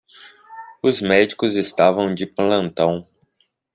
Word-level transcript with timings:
Os 0.81 0.99
médicos 0.99 1.55
estavam 1.55 2.11
de 2.11 2.25
plantão. 2.25 3.05